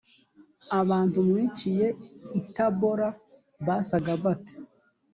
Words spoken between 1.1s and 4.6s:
mwiciye i tabora basaga bate